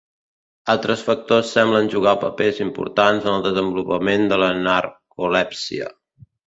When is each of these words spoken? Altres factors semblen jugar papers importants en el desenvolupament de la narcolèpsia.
Altres 0.73 1.03
factors 1.09 1.51
semblen 1.57 1.91
jugar 1.95 2.15
papers 2.25 2.63
importants 2.67 3.29
en 3.31 3.33
el 3.37 3.47
desenvolupament 3.51 4.27
de 4.35 4.45
la 4.47 4.53
narcolèpsia. 4.67 5.97